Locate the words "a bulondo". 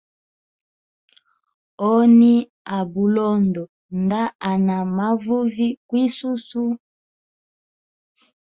2.77-3.63